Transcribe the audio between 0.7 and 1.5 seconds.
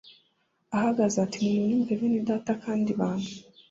ahagaze ati